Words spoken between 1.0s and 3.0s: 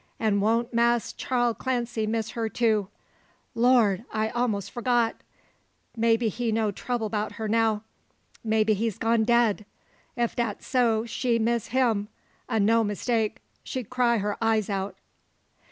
Charl Clancy miss her too!